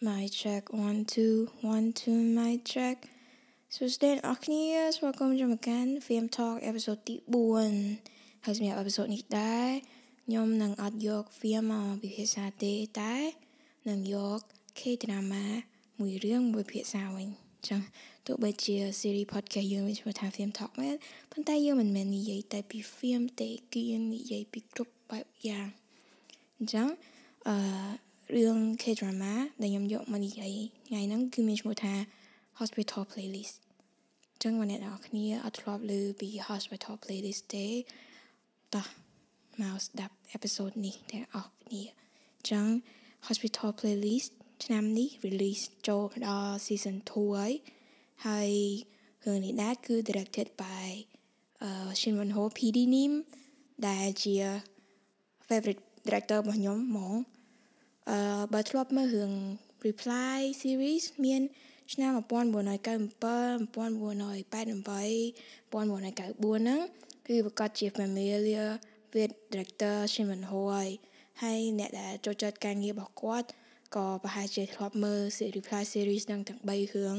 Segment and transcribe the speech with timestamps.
[0.00, 2.96] my check 1 2 1 2 my check
[3.74, 4.64] សួស្តីអ្នកគ្នា
[4.96, 7.16] ស្វាគមន៍ចូលមកកាន់ Film Talk episode ទី
[7.80, 9.68] 4ហើយសម្រាប់ episode នេះដែរ
[10.26, 13.14] ខ្ញុំនឹងអត់យក film មកពិភាក្សាទេតែ
[13.88, 14.40] នឹងយក
[14.78, 15.44] K drama
[15.98, 17.28] មួយរឿងមួយភាសាវិញ
[17.68, 17.80] ចឹង
[18.26, 20.94] ទោះបីជា series podcast យើងមានឈ្មោះថា Film Talk មែន
[21.32, 25.66] ប៉ុន្តែយើងមិនមែននិយាយតែពី film ទេគឺយើងនិយាយពីគ្រប់បែបយ៉ាង
[26.56, 26.86] អញ្ចឹង
[27.48, 27.56] អឺ
[28.35, 30.53] រឿង K-drama ដែលខ្ញុំយកមកនិយាយ
[30.87, 31.93] ថ្ងៃហ្នឹងគឺមានឈ្មោះថា
[32.59, 33.55] Hospital Playlist
[34.43, 37.67] ចឹងបងអ្នកនរគ្នាអត់ធ្លាប់ឮពី Hospital Playlist ទេ
[38.75, 38.87] តោះ
[39.61, 41.83] មកស្ដាប់ episode នេះទាំងអស់គ្នា
[42.49, 42.65] ចឹង
[43.27, 44.31] Hospital Playlist
[44.63, 47.53] ឆ្នាំនេះ release ចូលដល់ season 2ហើយ
[48.27, 48.51] ហើយ
[49.25, 50.87] រឿងនេះដែរគឺ directed by
[51.63, 51.69] អឺ
[51.99, 53.13] Shin Won Ho PD Nim
[53.87, 54.35] ដែលជា
[55.47, 57.15] favorite director របស់ខ្ញុំហ្មង
[58.10, 58.18] អឺ
[58.52, 59.32] បើធ្លាប់មើលរឿង
[59.86, 61.42] Reply series មាន
[61.92, 66.80] ឆ្នាំ1997 1988 1994ហ្នឹង
[67.26, 68.70] គឺប្រកាសជា familiar
[69.14, 70.90] with director Shin Won Ho ហើយ
[71.42, 73.48] ហើយអ្នកដែលចូលចិត្តការងាររបស់គាត់
[73.96, 75.22] ក៏ប្រហែលជាធ្លាប់មើល
[75.56, 77.16] Reply series ហ្នឹងទាំង3រឿង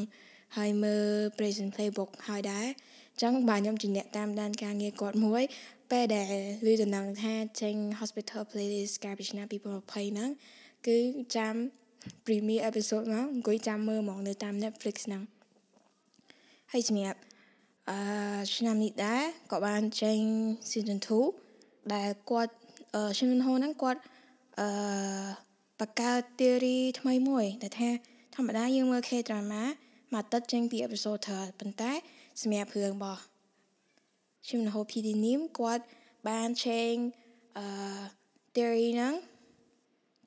[0.57, 1.05] ហើយមើល
[1.37, 2.67] Present Playbook ហើយដែរ
[3.13, 5.43] អញ្ចឹងបាទខ្ញុំជាអ្នកតាមដានការងារគាត់មួយ
[5.91, 6.25] ពេលដែល
[6.67, 10.29] ឮដំណឹងថាចេញ Hospital Playlist កាលពីឆ្នាំ2020ហ្នឹង
[10.87, 10.99] គឺ
[11.37, 11.55] ចាំ
[12.25, 15.23] premiere episode មកអង្គុយចាំមើលហ្មងនៅតាម Netflix ហ្នឹង
[16.71, 17.19] ហើយសម្រាប់
[17.89, 17.97] អឺ
[18.55, 20.19] ឆ្នាំនេះដែរក៏បានចេញ
[20.69, 20.99] season
[21.45, 22.53] 2ដែលគាត់
[22.95, 24.01] អឺ Shin Ho ហ្នឹងគាត់
[24.59, 24.67] អឺ
[25.79, 27.89] បង្កើត theory ថ្មីមួយដែលថា
[28.35, 29.63] ធម្មតាយើងមើល K-drama
[30.13, 31.91] មួយអាទិត្យចេញពី episode ត្រូវប៉ុន្តែ
[32.41, 33.21] សម្រាប់រឿងរបស់
[34.47, 35.83] Shin Ho PD Nim គាត់
[36.27, 36.93] បានឆេង
[37.57, 37.65] អឺ
[38.55, 39.13] theory ហ្នឹង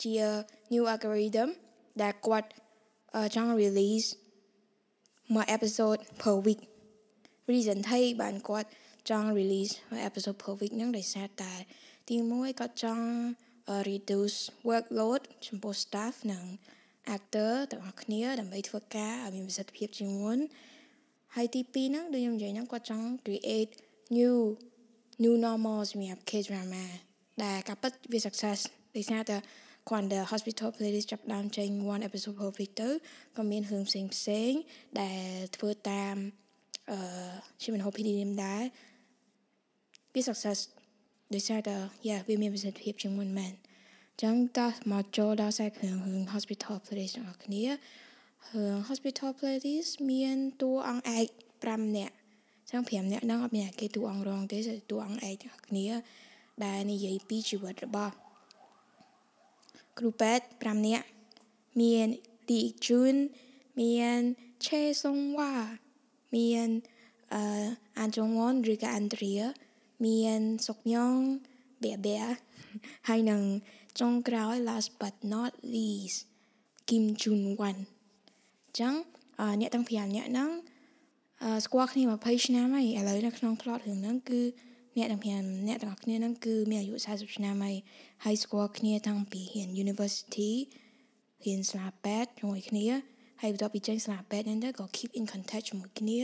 [0.03, 0.13] ជា
[0.73, 1.49] new algorithm
[2.01, 2.49] ដែលគាត់
[3.35, 4.07] ចង់ release
[5.33, 6.61] មួយ episode per week
[7.51, 8.69] reason ថៃបានគាត់
[9.09, 11.53] ចង់ release មួយ episode per week ហ្នឹងដោយសារតែ
[12.09, 13.05] ទី1គាត់ចង់
[13.89, 14.37] reduce
[14.69, 16.43] workload ចំពោះ staff និង
[17.15, 20.39] actor ទាំងអស់គ្នាដើម្បីធ្វើការឲ្យមានប្រសិទ្ធភាពជាងមុន
[21.35, 23.71] ហើយទី2ហ្នឹងដូចខ្ញុំនិយាយហ្នឹងគាត់ចង់ create
[24.17, 24.35] new
[25.23, 26.85] new normal សម្រាប់ K-drama
[27.43, 28.59] ដែលការពិតវា success
[28.95, 29.37] ដោយសារតែ
[29.90, 32.88] គាត់ដែល hospital playlist ចាប់ដើមចេញ one episode per week ទៅ
[33.36, 34.52] ក៏មានរឿងផ្សេងផ្សេង
[35.00, 36.16] ដែលធ្វើតាម
[36.90, 36.98] អឺ
[37.62, 38.62] ជាមិនហូប PD នេះដែរ
[40.14, 40.58] វា success
[41.34, 41.76] ដោយសារតែ
[42.08, 43.52] yeah វាមានប្រសិទ្ធភាពជាងមុនមែន
[44.22, 51.26] ចឹងតោះមកចូលដល់ខ្សែគ្រឿងរឿង hospital playlist ទាំងអស់គ្នារឿង hospital playlist មានតួអង្គឯក
[51.62, 52.14] 5នាក់
[52.70, 54.58] ចឹង5នាក់ហ្នឹងអត់មានគេតួអង្គរងទេ
[54.90, 55.86] តួអង្គឯកទាំងអស់គ្នា
[56.64, 58.14] ដែលនិយាយពីជីវិតរបស់
[60.00, 61.06] គ្រូពេទ្យ5នាក់
[61.80, 62.08] មាន
[62.50, 63.14] លីជូន
[63.80, 64.20] មាន
[64.64, 65.54] ឆេសុងវ៉ា
[66.36, 66.68] មាន
[67.34, 67.64] អឺ
[67.98, 69.32] អានចុងវ៉នឬក៏អានដ្រី
[70.06, 71.18] មានសុកញង
[71.84, 72.16] បេបេ
[73.08, 73.42] ហើយនឹង
[74.00, 76.18] ចុងក្រោយ last but not least
[76.88, 77.82] គីមជូនវ៉ាន់
[78.78, 78.94] ចឹង
[79.60, 80.50] អ្នកទាំង5អ្នកហ្នឹង
[81.64, 84.40] ស្គាល់គ្នា20ឆ្នាំហើយឥឡូវនៅក្នុង plot រឿងហ្នឹងគឺ
[84.96, 87.76] អ្នកទាំង5អ្នកទាំងអស់គ្នាហ្នឹងគឺមានអាយុ40ឆ្នាំហើយ
[88.24, 90.52] ហើយស្គាល់គ្នាតាំងពីរៀន University
[91.44, 92.86] រៀនសាលាពេទ្យជាមួយគ្នា
[93.40, 96.20] ហើយបន្ទាប់ពីចេញសាលាពេទ្យហ្នឹងទៅក៏ keep in contact ជាមួយគ្នា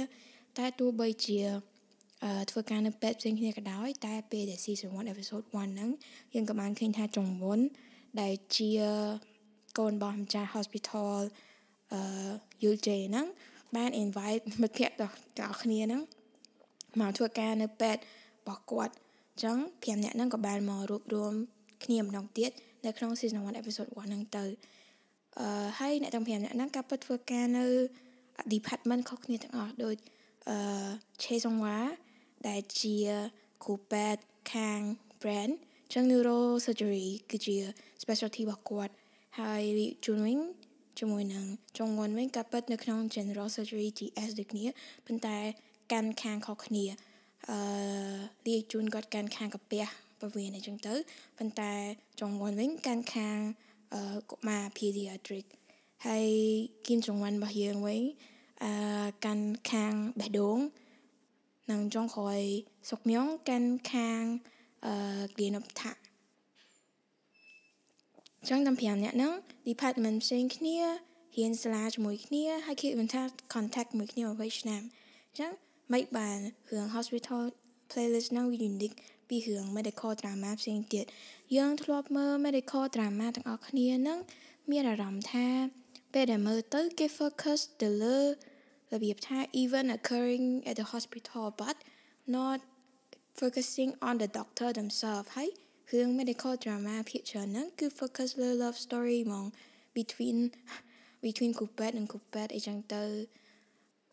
[0.59, 1.39] តែទោះបីជា
[2.25, 5.91] អឺធ្វើការនៅពេទ្យផ្សេងគ្នាក៏ដោយ តែពេលដែល season 1 episode 1ហ្នឹង
[6.35, 7.61] យើងក៏បានឃើញថាចុងមុន
[8.21, 8.71] ដែលជា
[9.79, 11.17] កូនរបស់ម្ចាស់ hospital
[11.93, 12.01] អឺ
[12.65, 13.27] យូលជេហ្នឹង
[13.77, 14.97] បាន invite មិត្តភ័ក្តិ
[15.39, 16.03] ទាំងអស់គ្នាហ្នឹង
[17.01, 18.03] មកធ្វើការនៅពេទ្យ
[18.47, 21.33] របស់គាត់អញ្ចឹង5នាក់ហ្នឹងក៏បានមករួបរวม
[21.85, 22.51] គ្នាម្ដងទៀត
[22.85, 24.45] នៅក្នុង season 1 episode 1ហ្នឹងទៅ
[25.39, 27.67] អឺហើយអ្នកទាំង5នាក់ហ្នឹងក៏ពិតធ្វើការនៅ
[28.55, 29.97] department ខុសគ្នាទាំងអស់ដូច
[30.49, 30.57] អឺ
[31.23, 31.79] Che Song Wa
[32.49, 32.97] ដែលជា
[33.65, 34.81] គ្រូពេទ្យខាង
[35.23, 35.53] brand
[35.93, 37.57] ចឹង neuro surgery គឺជា
[38.03, 38.93] specialty របស់គាត់
[39.41, 39.63] ហើយ
[40.05, 40.39] ជួនវិញ
[40.99, 41.45] ជាមួយនឹង
[41.79, 44.67] ចុងមុនវិញក៏ពិតនៅក្នុង general surgery GS ដូចគ្នា
[45.07, 45.37] ប៉ុន្តែ
[45.93, 46.85] កាន់ខាងខុសគ្នា
[47.51, 47.59] អឺ
[48.47, 49.85] លាយជូនគាត់កាន់ខាងកាពះ
[50.21, 50.95] ពវៀនអញ្ចឹងទៅ
[51.39, 51.73] ប៉ុន្តែ
[52.21, 53.39] ចុងមុនវិញកាន់ខាង
[53.95, 55.47] អឺកុមារ pediatric
[56.07, 56.29] ហើយ
[56.87, 58.03] គីមចុងវ៉ាន់របស់យើងវិញ
[58.65, 58.73] អឺ
[59.25, 60.59] កាន់ខាងបេះដូង
[61.71, 62.41] និងចុងក្រោយ
[62.91, 64.23] សុកញងកាន់ខាង
[64.87, 65.93] អឺគ្លីនបថា
[68.49, 69.33] ចឹងតាម5នាក់ហ្នឹង
[69.69, 70.79] department ផ្សេងគ្នា
[71.37, 74.83] រៀនសាលាជាមួយគ្នាហើយ keep in touch contact មួយគ្នា20ឆ្នាំ
[75.29, 75.53] អញ្ចឹង
[75.93, 76.39] មិនបាន
[76.71, 77.43] រឿង hospital
[77.91, 78.97] playlist ហ្នឹងវា unique
[79.29, 81.05] ពីរឿង medical drama ផ្សេងទៀត
[81.57, 84.19] យើងធ្លាប់មើល medical drama ទាំងអស់គ្នាហ្នឹង
[84.71, 85.49] មានអារម្មណ៍ថា
[86.13, 88.19] ពេលដែលមើលទៅគេ focus ទៅលើ
[88.93, 91.77] របៀបថា event occurring at the hospital but
[92.37, 92.59] not
[93.41, 95.51] focusing on the doctor themselves ហើយ
[95.93, 99.47] រឿង medical drama ភាគច្រើនហ្នឹងគឺ focus លើ love story ហ្មង
[99.97, 100.39] between
[101.25, 103.05] between គ្រូពេទ្យនិងគ្រូពេទ្យអីចឹងទៅ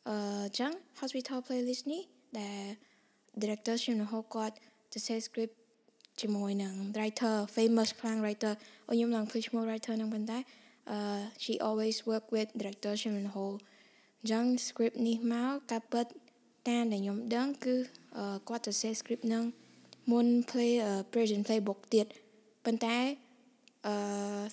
[0.10, 0.18] អឺ
[0.60, 2.04] ចឹង hospital playlist នេះ
[2.40, 2.64] ដែល
[3.42, 4.56] director ឈឹមណូហូគាត់
[4.94, 5.56] ទៅ say script
[6.22, 8.54] ជាមួយនឹង writer famous ខ្លាំង writer
[8.90, 10.40] អូខ្ញុំឡើងភ្លេចឈ្មោះ writer នឹងប៉ុន្តែ
[10.96, 13.46] uh she always work with director Shin Min Ho
[14.22, 16.06] អញ្ចឹង script នេះមកការពិត
[16.70, 17.76] តាមដែលខ្ញុំដឹងគឺ
[18.48, 19.44] គាត់ទៅ say script នឹង
[20.12, 20.72] មុន play
[21.14, 22.08] present playbook ទៀត
[22.66, 23.23] ប៉ុន្តែអឺ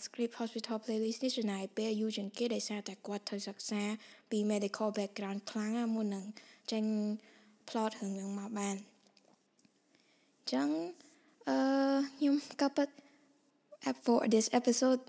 [0.04, 3.82] script hospital playlist នេះចំណាយពេលយូរជាងគេដោយសារតែគាត់ត្រូវសិក្សា
[4.30, 6.26] ពី medical background ខ្លាំងមុននឹង
[6.72, 6.84] ចេញ
[7.70, 8.76] plot រឿងនឹងមកបាន
[10.38, 10.70] អញ្ចឹង
[11.50, 11.58] អឺ
[12.18, 12.90] ខ្ញុំក៏ពិត
[14.06, 15.02] for this episode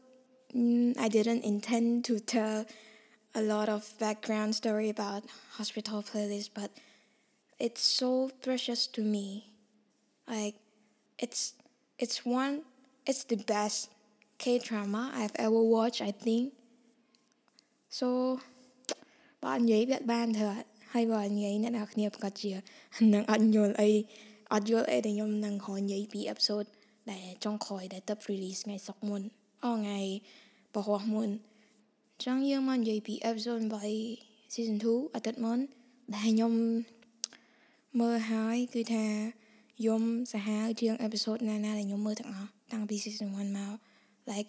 [1.05, 2.57] I didn't intend to tell
[3.41, 5.23] a lot of background story about
[5.59, 6.71] hospital playlist but
[7.65, 9.27] it's so precious to me
[10.35, 10.57] like
[11.25, 11.43] it's
[12.03, 12.55] it's one
[13.09, 13.81] it's the best
[14.43, 16.45] K drama I've ever watched I think
[17.99, 18.09] so
[19.45, 20.51] បើនិយាយវាបានធ្វើ
[20.93, 22.53] ហើយបើនិយាយអ្នកនរគ្នាប្រកាសជា
[23.15, 23.91] នឹងអត់យល់អី
[24.53, 26.69] អត់យល់អីដែលខ្ញុំនឹងហៅនិយាយពី episode
[27.11, 29.23] ដែលចុងក្រោយដែលទៅ release ថ្ងៃសុក្រមុន
[29.65, 30.01] អូថ្ងៃ
[30.75, 31.29] បរោះមុន
[32.25, 33.63] ចឹងយើងមកនិយាយពី episode
[34.09, 35.59] 8 season 2អាទិត្យមុន
[36.15, 36.53] ដែលខ្ញុំ
[38.01, 39.07] មើលហើយគឺថា
[39.87, 43.77] យំសាហាវជាង episode ណាណាដែលខ្ញុំមើលទាំងអស់តាំងពី season 1មក
[44.33, 44.49] like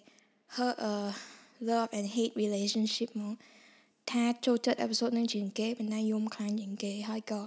[0.56, 1.10] her uh
[1.68, 3.34] love and hate relationship មក
[4.10, 7.40] ថាចូលចិត្ត episode នឹងជាងគេប៉ុន្តែយំខ្លាំងជាងគេហើយក៏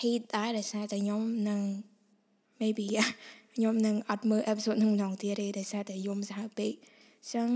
[0.00, 1.62] hate ដែរដោយសារតែខ្ញុំនឹង
[2.60, 2.86] maybe
[3.56, 6.72] ខ្ញុំនឹងអត់មើល episode នឹងម្ដងទៀតទេដោយសារតែយំសាហាវពេក
[7.32, 7.48] ចឹង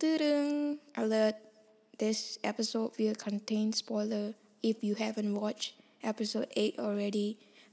[0.00, 0.46] ទឺរឿង
[1.02, 1.36] alert
[2.02, 2.18] this
[2.50, 4.26] episode will contain spoiler
[4.70, 5.68] if you haven't watched
[6.10, 7.28] episode 8 already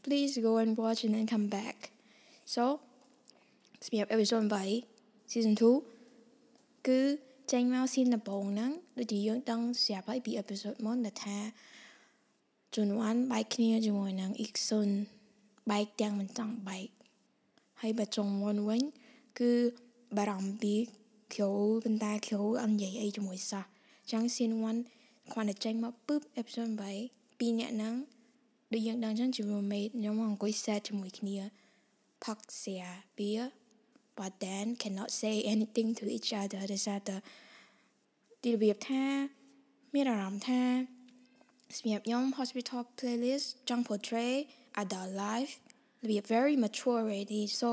[0.06, 1.78] please go and watch and then come back
[2.54, 2.64] so
[3.86, 4.89] សម្រាប់ episode 8
[5.31, 5.55] season
[6.21, 7.01] 2គឺ
[7.53, 11.39] ចេញមកស៊ីនដំបូងហ្នឹងដូចជាយើងដឹងស្រាប់ហើយពី episode មុនដែលថា
[12.75, 14.89] ជួនវ៉ាន់បែកគ្នាជាមួយនឹងអ៊ីកសុន
[15.71, 16.89] បែកទាំងមិនចង់បែក
[17.81, 18.83] ហើយបើចុងមុនវិញ
[19.39, 19.53] គឺ
[20.17, 20.75] បារម្ភពី
[21.35, 21.53] គ្រូ
[21.85, 23.65] ប៉ុន្តែគ្រូអត់និយាយអីជាមួយសោះ
[24.11, 24.55] ចឹង scene
[24.93, 26.73] 1គ្រាន់តែចេញមកពឹប episode
[27.07, 27.95] 8ពីរអ្នកហ្នឹង
[28.73, 31.37] ដូចយើងដឹងចឹងជា roommate ខ្ញុំមកអង្គុយ set ជាមួយគ្នា
[32.25, 32.77] ផឹកសៀ
[33.19, 33.60] បៀ
[34.20, 37.16] but then cannot say anything to each other ដោយសារតែ
[38.44, 39.04] ទីរបៀបថា
[39.96, 40.62] មានអារម្មណ៍ថា
[41.78, 44.34] សម្រាប់ខ្ញុំ hospital playlist ចង់ portray
[44.82, 45.54] adult life
[46.10, 47.70] be very mature already so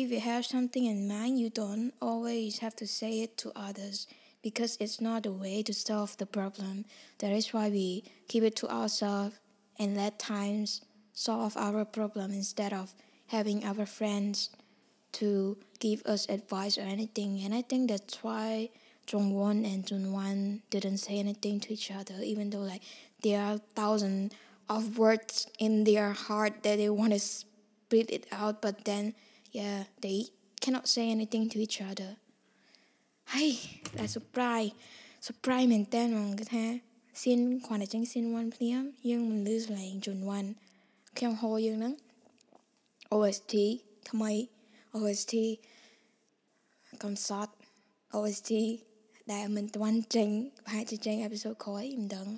[0.00, 3.98] if you have something in mind you don't always have to say it to others
[4.46, 6.74] because it's not the way to solve the problem
[7.20, 7.88] that is why we
[8.30, 9.34] keep it to ourselves
[9.80, 10.82] and let times
[11.12, 12.94] solve our problem instead of
[13.26, 14.50] having our friends
[15.19, 17.41] to give us advice or anything.
[17.43, 18.69] And I think that's why
[19.07, 22.81] Zhongwon and Junwan didn't say anything to each other, even though like
[23.21, 24.33] there are thousands
[24.69, 29.13] of words in their heart that they want to spit it out, but then
[29.51, 30.25] yeah, they
[30.59, 32.17] cannot say anything to each other.
[33.25, 33.57] Hay,
[33.95, 34.71] là surprise.
[35.21, 36.79] Surprise and then rằng cái thế.
[37.15, 38.91] Xin khoản là tránh xin one please.
[39.03, 40.53] Nhưng mình lưu lại chuẩn one.
[41.15, 41.95] Kèm hồ dương nắng.
[43.09, 43.55] OST,
[44.05, 44.21] thầm.
[44.96, 45.34] OST
[47.02, 47.52] កំសត់
[48.14, 48.52] OST
[49.32, 50.28] ដែលមិនទាន់ចេញ
[50.64, 52.28] ប្រហែលជាចេញអេពីសូតក្រោយមិនដឹង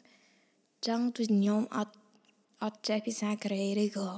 [0.87, 1.95] ចង់ទោះខ្ញុំអត់
[2.63, 4.09] អត់ចេះភាសាកូរ៉េឬក៏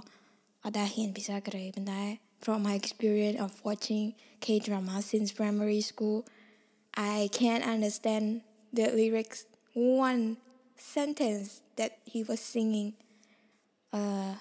[0.64, 2.02] អត់ដែរហ៊ានភាសាកូរ៉េប៉ុន្តែ
[2.44, 4.04] from my experience of watching
[4.44, 6.18] K-drama since primary school
[7.16, 8.24] I can't understand
[8.76, 9.40] the lyrics
[9.74, 10.22] one
[10.94, 11.48] sentence
[11.78, 12.88] that he was singing
[13.98, 14.32] uh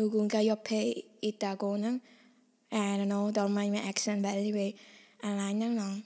[0.00, 0.70] 누군가 옆에
[1.28, 2.00] 있다고는
[2.71, 4.73] I don't know, don't mind my accent, but anyway,
[5.23, 6.01] I là nhấn nặng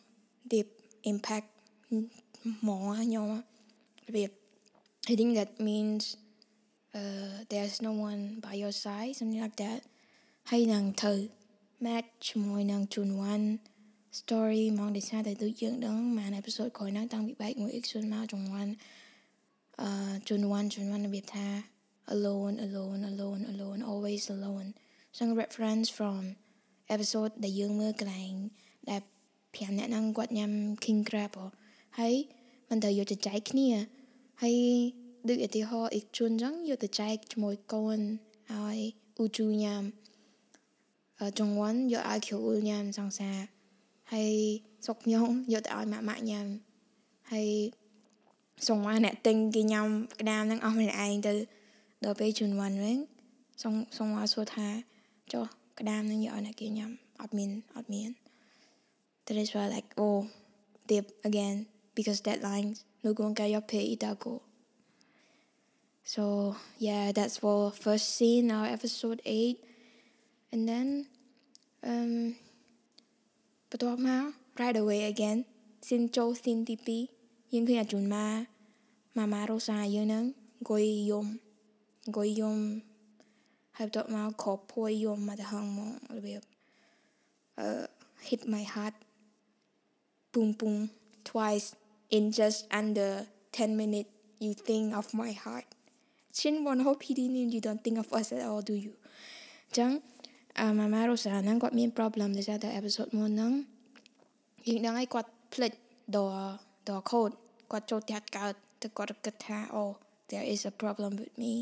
[0.51, 0.67] deep
[1.03, 1.47] impact
[2.61, 3.41] more You know,
[5.07, 6.17] I think that means
[6.93, 9.83] uh, there's no one by your side, something like that.
[10.43, 11.27] Hay nàng thử
[11.79, 13.57] match môi nàng chun one
[14.11, 17.33] story mong để xa tới tự dưỡng đứng mà này episode khỏi nàng tăng bị
[17.39, 18.73] bạch ngồi ích xuân mau chun one
[19.81, 21.61] uh, chun one chun one là biệt tha.
[22.05, 24.71] Alone alone alone alone always alone.
[25.13, 26.33] Some reference from
[26.95, 28.33] episode ដែលយើងមើលកន្លែង
[28.89, 29.01] ដែល
[29.37, 30.51] 5អ្នកហ្នឹងគាត់ញ៉ាំ
[30.83, 31.31] king crab
[31.99, 32.13] ហើយ
[32.69, 33.69] មិនត្រូវយកទៅចែកគ្នា
[34.41, 34.57] ហើយ
[35.29, 38.79] ដូចឧទាហរណ៍អ៊ីកជុនចឹងយកទៅចែកជាមួយកូនឲ្យ
[39.17, 39.83] អ៊ូជូញ៉ាំ
[41.39, 43.37] ចងវ៉ាន់យកឲ្យគ្រូញ៉ាំសង្សារ
[44.13, 44.33] ហើយ
[44.87, 46.47] សុកញងយកទៅឲ្យម៉ាក់ម៉ាក់ញ៉ាំ
[47.31, 47.49] ហើយ
[48.67, 49.85] សុំមកអ្នកទិញគេញ៉ាំ
[50.19, 51.33] ក្តាមហ្នឹងអស់ម្នាក់ឯងទៅ
[52.03, 52.97] ដល់ពេលជូនវ៉ាន់វិញ
[53.61, 54.67] សុំសុំមកសួរថា
[55.33, 56.90] ចុះ ក្តាមហ្នឹងយកឲ្យអ្នកគេញ៉ាំ
[57.22, 58.10] អត់មានអត់មាន
[59.26, 60.20] That is why like oh
[60.90, 61.56] dip again
[61.96, 64.34] because deadlines no going get your pay itago
[66.12, 66.22] so
[66.86, 69.56] yeah that's for first scene of episode 8
[70.52, 70.86] and then
[71.90, 72.12] um
[73.70, 74.24] បន្ទាប់មក
[74.60, 75.38] right away again
[75.88, 76.76] ស៊ីនចូលស៊ីនទី
[77.14, 78.26] 2យើងឃើញអាជូនម៉ា
[79.16, 80.24] ម៉ាម៉ារ៉ូសាយើងហ្នឹង
[80.56, 81.26] អង្គុយយំ
[82.04, 82.58] អង្គុយយំ
[83.79, 85.85] heb dat maar kop pooi yom maar de hang mo
[86.25, 86.43] weer
[87.63, 87.87] uh
[88.29, 88.97] hit my heart
[90.31, 90.89] boom boom
[91.29, 91.67] twice
[92.07, 93.11] in just under
[93.49, 94.11] 10 minutes
[94.43, 95.67] you think of my heart
[96.31, 98.93] Chin won ho pidi ni you don't think of us at all do you
[99.71, 99.95] chang
[100.55, 103.55] a ma ma ro sa nang kwat min problem le ja da episode mo nang
[104.67, 105.73] ying dang ai kwat plet
[106.13, 106.23] do
[106.85, 107.35] do code
[107.71, 109.85] គាត់ចូលទះកើតទៅគាត់គិតថាអូ
[110.30, 111.54] there is a problem with me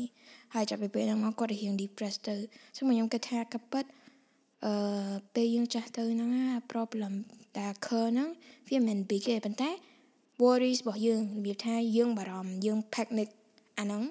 [0.53, 2.35] ហើយចាប់ពីពេលហ្នឹងមកគាត់រៀង depressed ទៅ
[2.75, 3.85] ចឹងមកខ្ញុំគិតថាកប៉ិត
[4.65, 4.73] អឺ
[5.35, 7.13] ពេលយើងចាស់ទៅហ្នឹងអា problem
[7.57, 8.29] ដែល occur ហ្នឹង
[8.69, 9.69] វាមិន big ទេប៉ុន្តែ
[10.43, 13.29] worries របស់យើងរបៀបថាយើងបារម្ភយើង panic
[13.79, 14.03] អាហ្នឹង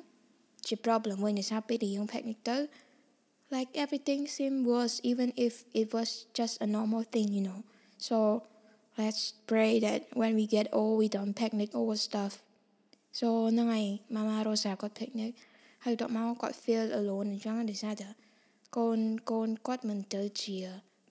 [0.67, 2.57] ជា problem មួយដោយសារពេលដែលយើង panic ទៅ
[3.55, 7.61] like everything seemed worse even if it was just a normal thing you know
[8.07, 8.17] so
[9.01, 12.33] let's pray that when we get old we don't picnic over stuff
[13.20, 15.32] So ហ្នឹងហើយ Mama Rosa គាត់ picnic
[15.86, 18.10] ហើយដល់មកគាត់ feel alone អញ្ចឹងដោយសារតែ
[18.78, 19.00] កូន
[19.32, 20.58] កូនគាត់មិនទៅជា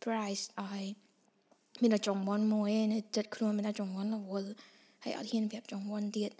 [0.02, 0.84] price ឲ្យ
[1.82, 4.50] មានតែចង្វាន់មួយឯនៅចិត្តខ្លួនមានតែចង្វាន់រវល់
[5.02, 6.30] ហើយអត់ហ៊ានប្រាប់ចង្វាន់ទៀត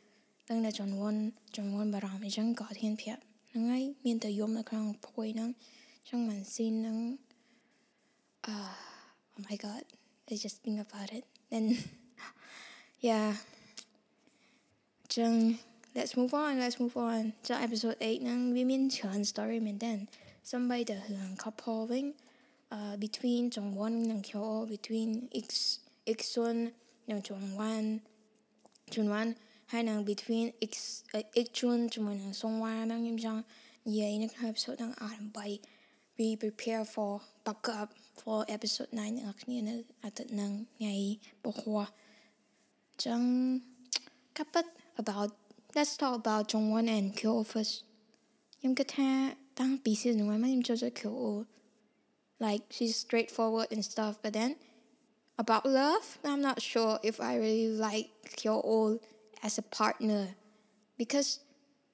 [0.50, 1.20] ដឹងតែចង្វាន់
[1.56, 5.50] ចង្វាន់បារម្ភអញ្ចឹងក៏អត់ហ៊ានប្រាប់ហ្នឹងហើយមានតែយំនៅក្នុងភួយហ្នឹង
[5.98, 6.98] អញ្ចឹងមិនស៊ីនហ្នឹង
[8.46, 8.54] អឺ
[9.36, 9.82] oh my god
[10.30, 11.64] I just think about it then
[13.08, 13.28] yeah
[15.16, 15.32] ចឹង
[15.96, 19.92] let's move on let's move on ចុះ episode 8ហ្នឹងវាមានច្រើន story មែនតើ
[20.52, 22.06] សំបីតែរឿង couple វិញ
[22.76, 25.10] uh between ចងវ៉ាន់និង Kyo between
[25.46, 25.48] X
[26.18, 26.56] X1
[27.10, 27.88] និងចងវ៉ាន់
[28.94, 29.30] ជុនវ៉ាន់
[29.72, 30.72] ហើយនឹង between X
[31.44, 33.40] X ជុនជាមួយនឹងសុងវ៉ាហ្នឹងខ្ញុំចង់
[33.86, 35.46] និយាយនៅក្នុង episode ហ្នឹងអស់ដើម្បី
[36.18, 37.12] we prepare for
[37.46, 37.88] buck up
[38.20, 40.94] for episode 9អ្នកគ្នានៅអាទិត្យហ្នឹងថ្ងៃ
[41.42, 41.76] ពហុ
[43.04, 43.20] ចឹង
[44.38, 45.32] កាប់ about
[45.74, 47.84] let's talk about Jongwon and Kyo first.
[48.60, 51.46] Yum Kata Tang pieces and women Jojo Kyo.
[52.40, 54.56] Like she's straightforward and stuff, but then
[55.38, 59.00] about love, I'm not sure if I really like Kyo
[59.42, 60.28] as a partner.
[60.96, 61.40] Because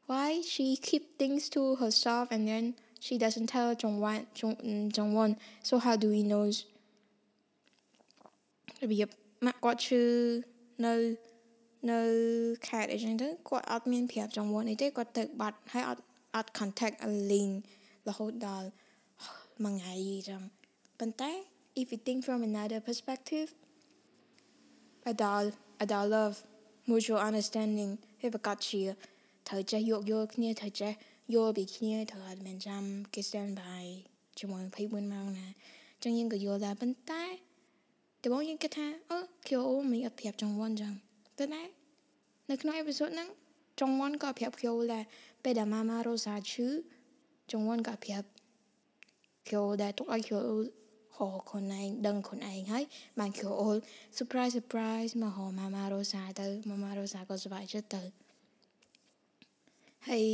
[0.06, 5.36] why she keep things to herself and then she doesn't tell Jongwon Jong mm, Jongwon.
[5.62, 6.50] So how do we know?
[8.80, 9.06] Maybe
[9.40, 10.42] mặt what chứ
[10.78, 11.16] nơi
[11.81, 12.01] នៅនៅ
[12.67, 16.03] ខេត្តអីចឹងទៅគាត់អត់មានប្រាប់ចង្វន់អីទេគាត់ទៅបាត់ហើយអត់
[16.35, 17.49] អត់ contact អលីង
[18.07, 18.67] រហូតដល់
[19.63, 19.95] មួយថ្ងៃ
[20.29, 20.41] ចឹង
[20.99, 21.31] ប៉ុន្តែ
[21.79, 23.49] if you think from another perspective
[25.11, 25.51] adult
[25.83, 26.37] adult love
[26.89, 28.83] mutual understanding វាប្រកាសជា
[29.47, 30.93] ត្រូវចេះយោគយល់គ្នាត្រូវចេះ
[31.33, 32.83] យល់ពីគ្នាត្រូវអត់មែនចាំ
[33.13, 33.85] គេ stand by
[34.39, 35.47] ជាមួយ24ម៉ោងណា
[35.95, 37.23] អញ្ចឹងយើងក៏យល់ដែរប៉ុន្តែ
[38.23, 40.93] ដំបូងយើងគិតថាអឺ KO មិនអត់ប្រាប់ចង្វាន់ចឹង
[41.41, 41.61] តែណា
[42.49, 43.29] នៅក្នុងអេពីសូតហ្នឹង
[43.81, 45.03] ចង្វាន់ក៏ប្រាប់ KO ដែរ
[45.43, 46.67] ពេលដែលម៉ាម៉ារ៉ូសាឈឺ
[47.51, 48.27] ចង្វាន់ក៏ប្រាប់
[49.49, 50.53] KO ដែរទុកឲ្យ KO
[51.17, 52.83] ហៅខ្លួនឯងដឹងខ្លួនឯងហើយ
[53.19, 53.61] បាន KO
[54.17, 58.03] surprise surprise មកហៅម៉ាម៉ារ៉ូសាទៅម៉ាម៉ារ៉ូសាក៏សប្បាយចិត្តទៅ
[60.07, 60.27] ហើយ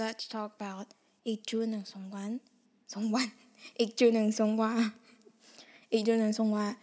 [0.00, 0.88] let's talk about
[1.24, 2.40] Ik Jun and Songwan.
[2.86, 3.32] Songwan.
[3.76, 4.92] Ik Jun and Songwa.
[5.88, 6.76] Ik Jun and Songwa.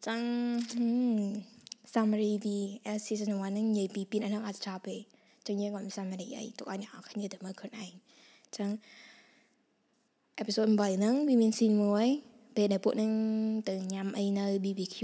[0.00, 0.62] Chẳng
[1.93, 2.57] summary vì
[3.05, 4.97] season 1នឹងនិយាយពីពីនឹងអត់ចប់ទេ
[5.47, 7.91] ចឹងយើងគាត់ summary អីទុកឲ្យអ្នកនរគ្នាទៅមើលខ្លួនឯង
[8.57, 8.69] ចឹង
[10.41, 12.07] episode 8ហ្នឹងវាមាន scene មួយ
[12.55, 13.11] ពេលដែលពួកនឹង
[13.69, 14.97] ទៅញ៉ាំអីនៅ BBQ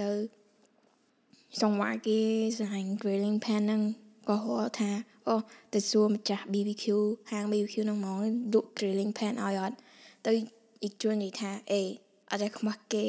[0.00, 0.08] ទៅ
[1.60, 2.18] សង្វាគេ
[2.58, 3.82] សាហាញ grilling pan ហ្នឹង
[4.28, 4.90] ក៏ហៅថា
[5.28, 5.36] អូ
[5.74, 6.84] ទៅសួរម្ចាស់ BBQ
[7.30, 8.18] ហាង BBQ ហ្នឹងហ្មង
[8.52, 9.76] លក់ grilling pan ឲ្យអត់
[10.26, 10.32] ទៅ
[10.82, 11.82] អ៊ីជួននិយាយថាអេ
[12.30, 13.06] អត់តែខ្មាស់គេ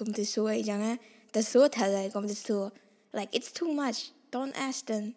[0.00, 0.92] កុំទៅសួរអីចឹងណា
[1.32, 2.72] the surat like om the surat.
[3.12, 4.12] Like it's too much.
[4.30, 5.12] Don't ask them.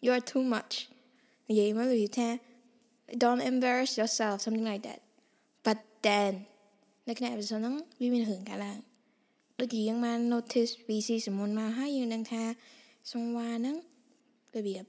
[0.00, 0.88] You are too much.
[1.48, 2.38] Vậy mới bị thế.
[3.08, 5.00] Don't embarrass yourself, something like that.
[5.64, 6.34] But then,
[7.06, 8.76] nó cái này sau nắng vì mình hưởng cả là.
[9.58, 12.54] Đôi khi yang man notice vì si sự muốn mà hai yang đang tha
[13.04, 13.80] xong qua nắng.
[14.54, 14.82] Bởi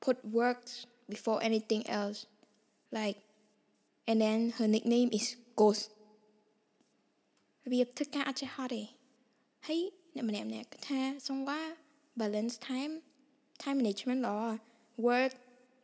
[0.00, 2.26] put works before anything else.
[2.90, 3.18] Like,
[4.06, 5.90] and then her nickname is Ghost.
[7.64, 8.70] Vì thức cả ở trên hot
[9.65, 9.81] ហត់ទេហើយ
[10.15, 11.59] អ្នកម្នាក់ម្នាក់គាត់ថាសង្វា
[12.19, 12.93] balance time
[13.61, 14.37] time management ល្អ
[15.07, 15.33] work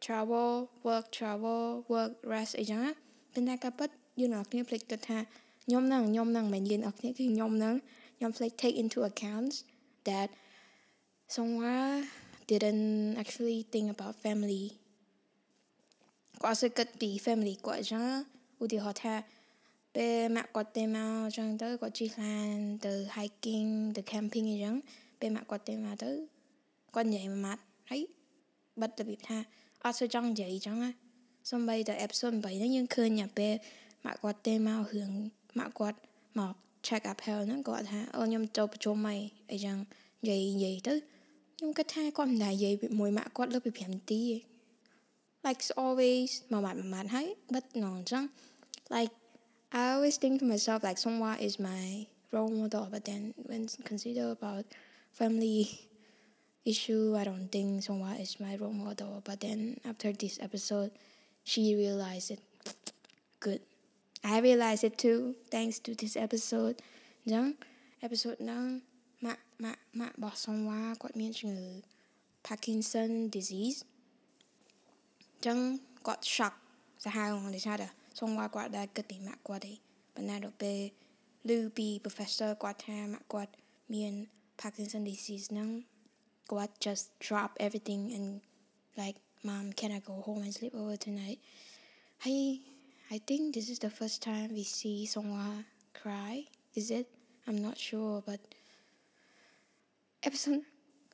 [0.05, 0.51] travel
[0.87, 2.91] work travel work rest អីចឹងណា
[3.33, 5.17] ប៉ុន្តែក៏ពិតយើងអ្នកគ្នាភ្លេចគិតថា
[5.65, 7.75] ខ្ញុំហ្នឹងខ្ញុំហ្នឹងមិនមែនយើងអ្នកគ្នាគឺខ្ញុំហ្នឹង
[8.17, 9.51] ខ្ញុំភ្លេច take into account
[10.07, 10.27] that
[11.35, 11.95] someone
[12.49, 14.63] didn't actually think about family
[16.43, 18.03] គាត់សើគិតពី family គាត់ចឹង
[18.63, 19.13] ឧទាហរណ៍ថា
[19.96, 22.56] ពេលម៉ាក់គាត់ទៅមកចឹងទៅគាត់ជិះឡាន
[22.86, 24.76] ទៅ hiking ទៅ camping អីចឹង
[25.20, 26.10] ពេលម៉ាក់គាត់ទៅមកទៅ
[26.94, 28.02] គាត់និយាយមួយម៉ាត់ហើយ
[28.80, 29.38] បិទរបៀបថា
[29.84, 30.90] អត់សូវចង់និយាយចឹងណា
[31.50, 33.52] សំបីតែ episode 8ហ្នឹងយើងឃើញតែពេល
[34.04, 35.10] ម៉ាក់គាត់ទេមករឿង
[35.58, 35.98] ម៉ាក់គាត់
[36.38, 36.54] មក
[36.86, 39.16] check up health ហ្នឹងគាត់ថាអូខ្ញុំចូលប្រជុំអី
[39.50, 39.76] អីចឹង
[40.22, 40.94] និយាយនិយាយទៅ
[41.56, 44.22] ខ្ញុំគិតថាគាត់មិនដែរនិយាយមួយម៉ាក់គាត់លើសពី5នាទី
[45.46, 48.24] like always មួយម៉ាត់មួយម៉ាត់ហើយបិទណងចឹង
[48.94, 49.14] like
[49.71, 54.31] I always think to myself like someone is my role model but then when consider
[54.31, 54.65] about
[55.11, 55.67] family
[56.65, 60.91] issue I don't think someone is my role model but then after this episode
[61.43, 62.41] she realized it
[63.39, 63.61] good
[64.23, 66.75] I realized it too thanks to this episode
[67.23, 67.45] អញ្ចឹង
[68.05, 68.63] episode ហ្នឹង
[69.25, 71.67] ម៉ាក់ម៉ាក់ម៉ាក់របស់សុំវ៉ាគាត់មានជំងឺ
[72.47, 75.57] Parkinson disease អញ្ចឹង
[76.07, 76.53] គាត់ shock
[77.05, 77.89] សាហាវហ្មងដូចថា
[78.20, 78.36] xông
[79.42, 79.58] qua
[81.74, 82.50] bị professor
[84.62, 85.48] Parkinson disease
[86.80, 88.40] just drop everything and
[88.96, 91.38] like mom can I go home and sleep over tonight?
[92.18, 92.60] Hey
[93.10, 95.64] I think this is the first time we see someone
[96.02, 96.44] cry.
[96.74, 97.06] Is it?
[97.46, 98.40] I'm not sure but
[100.22, 100.62] episode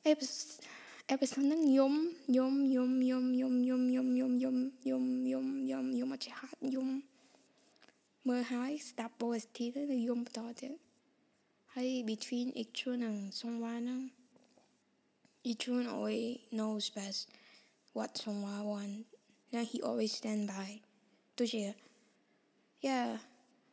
[0.05, 0.65] episode
[1.07, 6.89] episodeng yum yum yum yum yum yum yum yum yum yum yum យំយំអត់ចេះហត់យំ
[8.27, 10.73] មើលហើយស្ដាប់ OST ទៅយំបន្តទៀត
[11.73, 14.01] ហើយ between Ichun និង Songhwa ហ្នឹង
[15.51, 17.21] Ichun always knows best
[17.95, 18.95] what Songhwa want
[19.51, 20.69] Then he always stand by
[21.37, 21.63] ទោះជា
[22.87, 23.07] yeah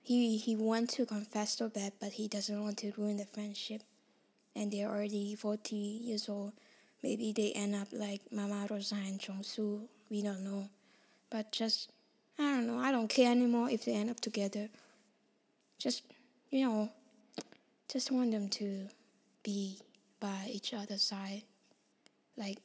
[0.09, 3.83] he he wants to confess to bad but he doesn't want to ruin the friendship
[4.59, 5.77] and they're already 40
[6.09, 6.53] years old
[7.05, 10.69] maybe they end up like Mama Rosa and Chongsu we don't know.
[11.29, 11.91] But just
[12.39, 12.79] I don't know.
[12.79, 14.69] I don't care anymore if they end up together.
[15.79, 16.03] Just
[16.51, 16.89] you know
[17.93, 18.89] just want them to
[19.43, 19.79] be
[20.19, 21.43] by each other's side.
[22.37, 22.59] Like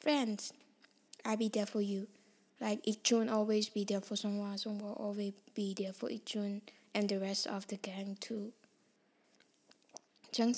[0.00, 0.52] friends.
[1.24, 2.06] I'll be there for you.
[2.60, 6.60] Like Ichun always be there for someone someone always be there for Ichun
[6.94, 8.52] and the rest of the gang too.
[10.36, 10.50] ចឹង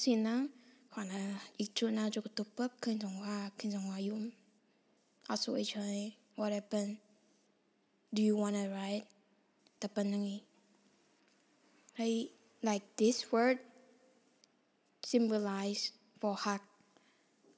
[6.36, 6.98] what happened?
[8.12, 9.04] do you wanna ride？
[9.78, 10.42] 他奔那个。
[11.98, 12.30] I
[12.62, 13.58] like this word
[15.04, 16.60] symbolize for hug.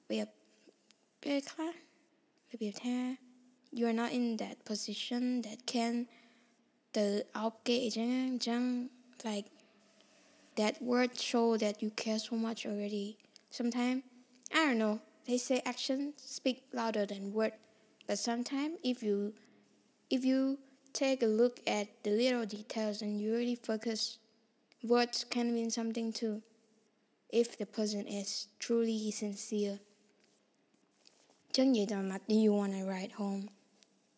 [0.09, 0.29] แบบ
[1.21, 1.69] เป็นค่ะ
[2.47, 2.97] แบบแท้
[3.79, 5.95] you are not in that position that can
[6.97, 8.13] the outgate จัง
[8.47, 8.63] จัง
[9.29, 9.49] like
[10.57, 13.17] that word show that you care so much already
[13.51, 14.03] sometimes
[14.55, 17.55] i don't know they say actions speak louder than words.
[18.07, 19.33] but sometimes if you
[20.09, 20.59] if you
[20.93, 24.19] take a look at the little details and you really focus
[24.83, 26.43] words can mean something too
[27.33, 29.79] if the person is truly sincere
[31.57, 33.49] you want to ride home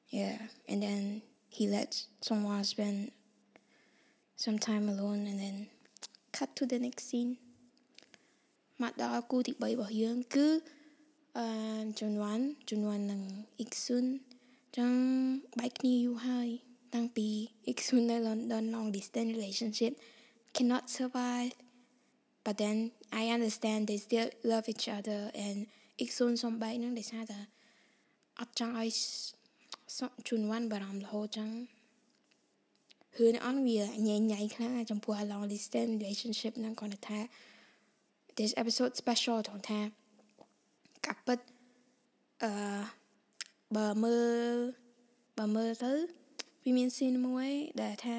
[0.08, 3.10] yeah and then he lets someone spend
[4.36, 5.66] some time alone and then
[6.32, 7.36] cut to the next scene
[8.82, 10.48] មកដល់គូទី3របស់យើងគឺ
[11.38, 11.46] អឺ
[12.00, 13.20] ជំនាន់ជំនាន់នឹង
[13.58, 14.04] អ៊ីកស៊ុន
[14.78, 14.92] ចឹង
[15.58, 16.48] បែកគ្នាយូរហើយ
[16.94, 17.28] តាំងពី
[17.66, 19.92] អ៊ីកស៊ុននៅ London long distance relationship
[20.56, 21.52] cannot survive
[22.44, 22.76] but then
[23.20, 25.58] I understand they still love each other and
[25.98, 27.40] អ៊ីកស៊ុនសំបែកនឹងដោយសារតែ
[28.40, 28.90] អត់ចង់ឲ្យ
[30.28, 31.50] ជំនាន់បារម្ភរហូតចឹង
[33.18, 37.20] រឿងអនវាញ៉ៃញ៉ៃខ្លាំងចំពោះ long distance relationship ហ្នឹងគាត់ថា
[38.38, 39.80] this episode special ត្រង់ថា
[41.06, 41.38] កាប់ពិត
[42.42, 42.52] អឺ
[43.76, 44.18] បើមើ
[44.54, 44.56] ល
[45.38, 45.92] បើមើលទៅ
[46.64, 47.48] វាមានស៊ីនមួយ
[47.82, 48.18] ដែលថា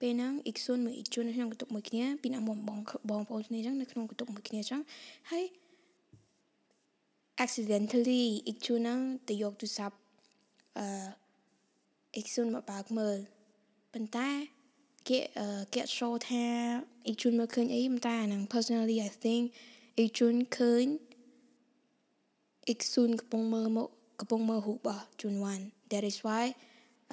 [0.00, 2.78] ពេលហ្នឹងអ៊ីកស៊ុនមួយអ៊ីជុនក្នុងបន្ទប់មួយគ្នាពីណាបងបង
[3.10, 4.82] បងប្អូនគ្នាអញ្ចឹងនៅក្នុងបន្ទប់មួយគ្នាអញ្ចឹង
[5.30, 5.44] ហើយ
[7.44, 9.96] accidentally អ៊ីជុនហ្នឹងទៅយកទូរស័ព្ទ
[10.78, 10.86] អឺ
[12.14, 13.18] អ៊ីកស៊ុនមកបើកមើល
[13.92, 14.28] ប៉ុន្តែ
[15.07, 15.19] គេ
[15.73, 16.45] គេ show ថា
[17.05, 19.43] អ៊ីជុនមើលឃើញអីប៉ុន្តែអាហ្នឹង personally I think
[19.97, 20.85] អ៊ីជុនឃើញ
[22.67, 23.87] អ៊ីកស៊ុនកំពុងមើលមក
[24.19, 26.45] កំពុងមើលរូបរបស់ជុនវ៉ាន់ that is why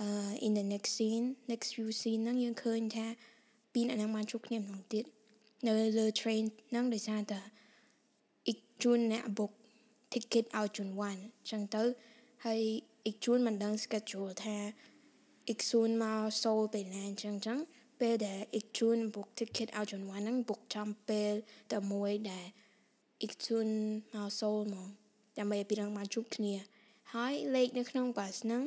[0.03, 3.07] uh in the next scene next few scene ហ្នឹងយើងឃើញថា
[3.73, 5.05] ពីអ្នកហ្នឹងបានជួបគ្នាម្ដងទៀត
[5.67, 7.41] នៅលើ train ហ្នឹងដោយសារតែ
[8.47, 9.51] អ៊ីជុនអ្នកបុក
[10.13, 11.85] ticket ឲ្យជូនវ៉ាន់អញ្ចឹងទៅ
[12.45, 12.61] ហើយ
[13.05, 14.57] អ៊ីកជួនមិនដឹង schedule ថា
[15.49, 17.59] អ៊ីកស៊ូនមកសូលពេលណាអញ្ចឹងអញ្ចឹង
[18.00, 21.34] ពេលដែលអ៊ីកជួន book ticket ឲ្យជូនវ៉ាន់ហ្នឹង book ចំពេល
[21.72, 22.46] តែមួយដែល
[23.22, 23.68] អ៊ីកជួន
[24.16, 24.88] មកសូលមក
[25.40, 26.54] ដើម្បីឲ្យពីរងបានជួបគ្នា
[27.14, 28.64] ហើយលេខនៅក្នុង bus ហ្នឹង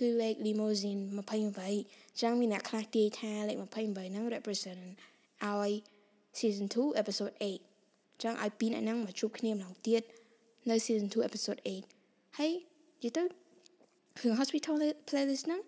[0.00, 3.64] គឺលេខ limousine 28អញ្ចឹងមានអ្នកខ្លះទាយថាលេខ28
[4.12, 4.82] ហ្នឹង represent
[5.44, 5.72] ឲ្យ
[6.38, 10.02] season 2 episode 8អញ្ចឹងឲ្យពីរអ្នកហ្នឹងមកជួបគ្នាម្ដងទៀត
[10.70, 11.60] នៅ season 2 episode
[11.98, 12.52] 8ហើយ
[13.02, 13.22] និយាយទៅ
[14.20, 14.74] រឿង hospital
[15.08, 15.60] playlist ហ្នឹង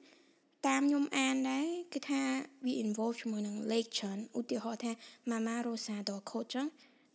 [0.66, 2.22] តាមខ្ញុំអានដែរគឺថា
[2.64, 4.92] វា involve ជាមួយនឹងលេខច្រើនឧទាហរណ៍ថា
[5.30, 6.66] Mama Rosa តខូចចឹង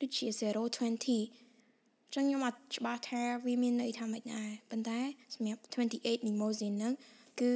[0.02, 5.00] ដូចជា020ចឹងខ្ញុំអត់ច្បាស់ថាវាមានន័យថាម៉េចដែរប៉ុន្តែ
[5.34, 5.62] សម្រាប់
[5.96, 6.94] 28 limousine ហ្នឹង
[7.42, 7.52] គឺ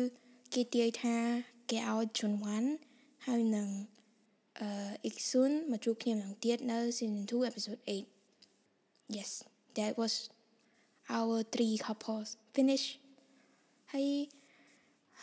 [0.53, 1.15] គេទាយថា
[1.69, 2.69] គេឲ្យជន់វ៉ាន់
[3.27, 3.69] ហើយនឹង
[4.59, 4.69] អឺ
[5.09, 7.81] Iksun មកជួបគ្នាម្ដងទៀតនៅ season 2 episode
[8.47, 9.31] 8 yes
[9.77, 10.13] that was
[11.17, 12.85] our three couples finish
[13.93, 14.07] ហើយ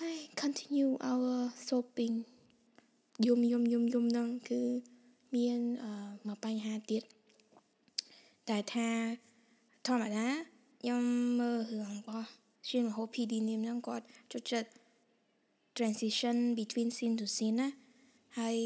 [0.04, 2.16] ហើយ continue our soaping
[3.26, 4.60] យំយំយំយំហ្នឹងគឺ
[5.34, 5.92] មានអឺ
[6.28, 7.02] មកបញ្ហាទៀត
[8.48, 8.88] តែថា
[9.86, 10.28] ធម្មតា
[10.80, 11.02] ខ្ញុំ
[11.40, 12.26] មើលរឿងរបស់
[12.68, 14.70] ရှင်មហូ PD នាមហ្នឹងគាត់ចូលចិត្ត
[15.76, 17.68] transition between scene to scene ណា
[18.38, 18.56] ហើយ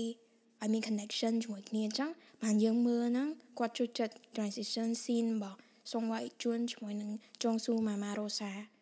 [0.62, 2.10] ឲ្យមាន connection ជាមួយគ្នាអញ្ចឹង
[2.42, 5.58] បានយើងមើលហ្នឹងគាត់ចូលចិត្ត transition scene របស់
[5.92, 7.10] សងវ៉ៃជួនជាមួយនឹង
[7.42, 8.81] ចងស៊ូម៉ាម៉ារ៉ូសាវា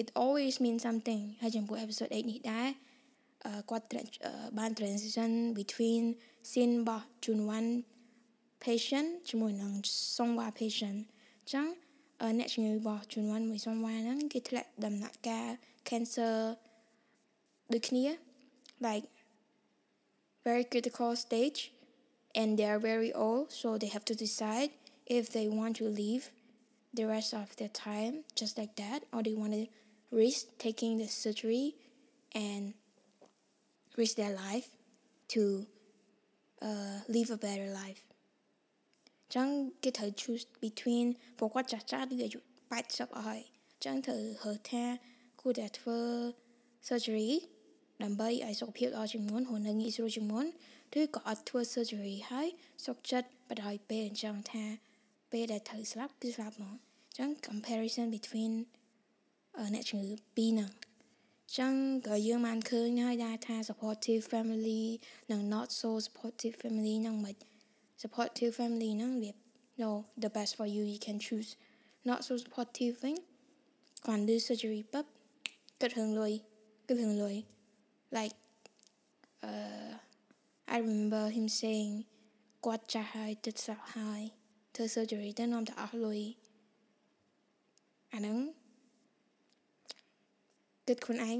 [0.00, 1.22] it always means something.
[1.42, 2.68] ហើយចំពោះ episode 8នេះដែរ
[3.70, 3.86] គាត់
[4.58, 4.74] បាន eh?
[4.74, 5.30] uh, uh, transition
[5.60, 6.02] between
[6.50, 7.66] scene របស់ Junwan
[8.64, 9.72] patient ជាមួយនឹង
[10.16, 10.98] Songhwa patient.
[11.42, 11.66] អញ្ចឹង
[12.38, 15.50] អ្នកជំងឺរបស់ Junwan មួយ Songhwa ហ្នឹងគេធ្លាក់ដំណាក់កាល
[15.88, 16.34] cancer
[17.72, 18.06] ដូចគ្នា
[18.86, 19.06] like
[20.48, 21.60] very critical stage
[22.40, 24.70] and they are very old so they have to decide
[25.18, 26.24] if they want to live
[26.98, 29.64] the rest of their time just like that or they want to
[30.21, 31.65] risk taking the surgery
[32.47, 32.63] and
[33.99, 34.67] risk their life
[35.33, 35.43] to
[36.67, 38.03] uh, live a better life
[39.35, 39.47] ចឹង
[39.83, 41.07] គេត្រូវ choose between
[41.37, 43.41] ព្រោះគាត់ចាស់ចាស់ដូចអាយុ80អស់ហើយ
[43.85, 44.83] ចឹងត្រូវរើសថា
[45.41, 45.99] គួរតែធ្វើ
[46.87, 47.29] surgery
[48.03, 50.45] ដើម្បីឲ្យសុខភាពល្អជាងមុនរស់នៅងាយស្រួលជាងមុន
[50.99, 52.47] ឬក៏អត់ធ្វើ surgery ហើយ
[52.85, 54.65] សុខចិត្តបដ ாய் ពេលអញ្ចឹងថា
[55.31, 58.53] ពេលដែលត្រូវស្លាប់គឺស្លាប់មកអញ្ចឹង comparison between
[59.73, 60.69] អ្នកជំងឺពីរហ្នឹង
[61.57, 61.73] ចឹង
[62.07, 64.83] ក៏យើងបានឃើញហើយដែរថា supportive family
[65.31, 67.35] និង not so supportive family ហ្នឹងមិន
[68.01, 69.31] supportive family ហ្នឹងវា
[69.81, 69.91] no
[70.23, 71.49] the best for you you can choose
[72.09, 73.15] not so supportive វិញ
[74.05, 75.05] គាត់ឌឺ surgery ปั๊ប
[75.81, 76.33] គិតរឿងលុយ
[76.87, 77.35] គិតរឿងលុយ
[78.17, 78.35] like
[79.49, 79.91] uh
[80.73, 81.93] I remember him saying
[82.65, 84.21] គាត់ចាស់ហើយទឹកស្លាប់ហើយ
[84.75, 86.21] ធ្វើ surgery ទៅនាំតែអស់លុយ
[88.13, 88.37] អាហ្នឹង
[90.87, 91.37] គិតខ្លួនឯង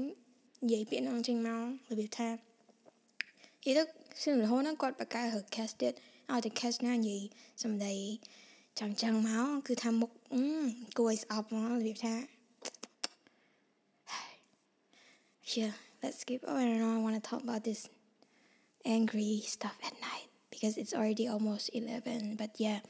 [0.64, 2.28] និយាយពាក្យហ្នឹងចេញមករបៀបថា
[3.64, 3.82] អីទៅ
[4.22, 5.92] សិនរហូតហ្នឹងគាត់បកកែរ cast ទៀត
[6.32, 7.22] ឲ្យតែ cast ណានិយាយ
[7.62, 7.94] សំដី
[8.80, 10.10] ចឹងចឹងមកគឺថាមុខ
[10.98, 12.14] គួរឲ្យស្អប់មករបៀបថា
[15.54, 17.80] Yeah let's skip oh I don't know I want to talk about this
[18.96, 22.80] angry stuff at night because it's already almost 11 but yeah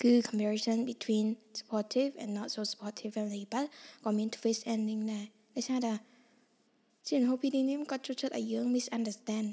[0.00, 1.26] គឺ comparison between
[1.58, 3.64] supportive and not so supportive family but
[4.04, 5.22] ក៏មាន twist ending ដែ
[5.57, 5.97] Ishada,
[7.03, 9.47] chuyện hô bì nếm có chỗ chất ở young misunderstand.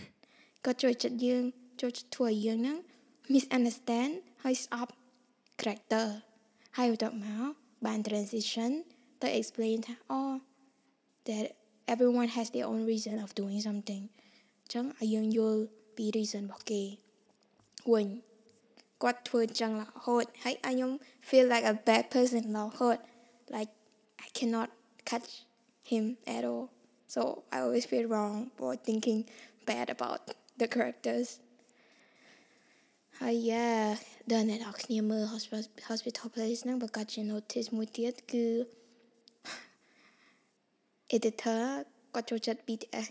[0.62, 2.80] Got chỗ chất young, chỗ chất thua dương nắng,
[3.28, 4.88] misunderstand, hơi stop,
[5.58, 6.08] character.
[6.72, 8.82] How you talk máu, bàn transition,
[9.20, 10.40] to explain that, oh,
[11.24, 11.46] that
[11.86, 14.06] everyone has their own reason of doing something.
[14.68, 15.64] Chẳng ở dương vô
[15.96, 16.96] bị reason bỏ kì.
[17.84, 18.20] Quỳnh,
[18.98, 20.96] quát thua chẳng là hốt, hãy anh em
[21.30, 22.96] feel like a bad person là hốt,
[23.48, 23.72] like
[24.16, 24.68] I cannot
[25.09, 25.31] catch
[25.91, 26.65] him at all
[27.13, 27.21] so
[27.55, 29.19] I always feel wrong for thinking
[29.69, 30.21] bad about
[30.59, 31.27] the characters
[33.19, 33.83] ហើយ yeah
[34.31, 35.23] ដល់អ្នកនរគ្នាមើល
[35.89, 38.45] hospital place ហ្នឹងប្រកាសជា notice មួយទៀតគឺ
[41.15, 41.63] editor
[42.13, 43.07] គាត់ចូលចិត្ត BTS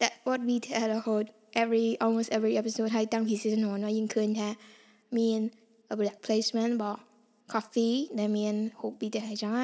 [0.00, 1.24] that what BTS រហូត
[1.62, 4.48] every almost every episode ហើយតាំងពី season 1មកយើងឃើញថា
[5.18, 5.40] មាន
[6.00, 7.00] black placement របស់
[7.52, 9.60] coffee ដែលមានហូប BTS អញ្ចឹងអ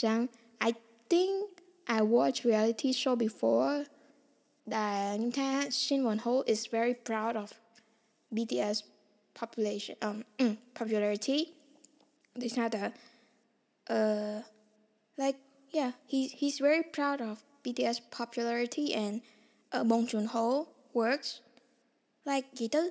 [0.00, 0.74] rằng I
[1.08, 3.86] think I watched reality show before
[4.66, 7.52] that Shin Won Ho is very proud of
[8.34, 8.82] BTS
[9.34, 11.54] population um mm, popularity.
[12.36, 12.92] It's not a
[13.88, 14.42] uh
[15.16, 15.36] like
[15.70, 19.22] yeah he's he's very proud of BTS popularity and
[19.72, 21.40] uh, Bong Joon Ho works
[22.24, 22.90] like he does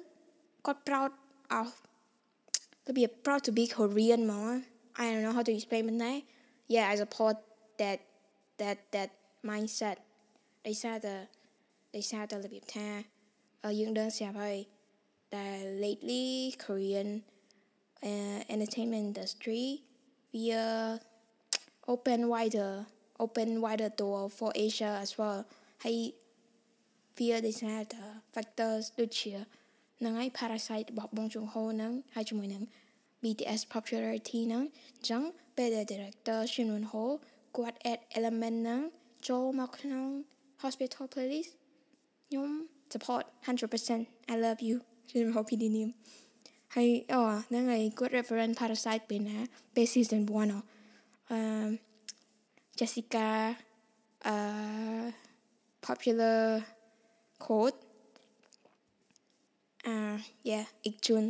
[0.64, 1.12] got proud
[1.50, 1.74] of
[2.86, 4.64] to be proud to be Korean more.
[4.98, 6.24] I don't know how to explain that
[6.75, 7.37] Yeah, I support
[7.81, 7.99] that
[8.61, 9.11] that that
[9.51, 9.97] mindset
[10.67, 11.15] ដោយសារតែ
[11.97, 12.89] ដោយសារតែរបៀបថា
[13.81, 14.59] យើងដឹងស្រាប់ហើយ
[15.35, 15.47] តែ
[15.85, 16.27] lately
[16.65, 17.09] Korean
[18.09, 19.65] uh, entertainment industry
[20.35, 20.89] we are
[21.93, 22.73] open wider
[23.25, 25.41] open wider door for Asia as well
[25.85, 25.97] ហើយ
[27.17, 28.05] fear ដោយសារតែ
[28.35, 29.35] factors ដូចជា
[30.05, 32.63] នឹងហើយ parasite របស់បងជុងហូហ្នឹងហើយជាមួយនឹង
[33.23, 34.65] BTS popularity ហ្នឹង
[34.97, 35.23] អញ្ចឹង
[35.57, 37.05] ពេល director Shin Won Ho
[37.57, 38.81] គាត់ add element ហ្នឹង
[39.29, 40.09] ចូលមកក្នុង
[40.63, 41.53] hospital playlist
[42.27, 42.51] ខ្ញុំ
[42.93, 44.77] support 100% I love you
[45.09, 45.91] Shin Won Ho PDNM
[46.75, 49.39] ហើយអូហ្នឹងហើយគាត់ reference parasite ពេលណា
[49.75, 50.49] ពេល season 1
[51.31, 51.69] អឺ
[52.79, 53.29] Jessica
[54.33, 55.05] uh
[55.87, 56.41] popular
[57.45, 57.79] quote
[59.93, 60.17] uh
[60.51, 61.27] yeah Ikjun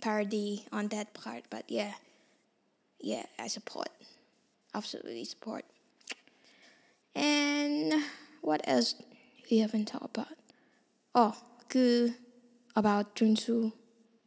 [0.00, 1.44] parody on that part.
[1.50, 1.94] But yeah,
[3.00, 3.90] yeah, I support.
[4.74, 5.64] Absolutely support.
[7.14, 7.94] And
[8.42, 8.94] what else
[9.50, 10.36] we haven't talked about?
[11.14, 11.36] Oh,
[11.68, 12.14] good
[12.76, 13.72] about Junsu,